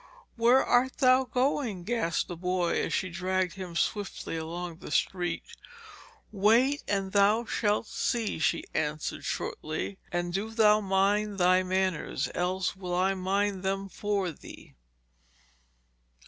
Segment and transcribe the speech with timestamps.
[0.35, 5.43] 'Where art thou going?' gasped the boy as she dragged him swiftly along the street.
[6.31, 12.75] 'Wait and thou shalt see,' she answered shortly; 'and do thou mind thy manners, else
[12.75, 14.73] will I mind them for thee.'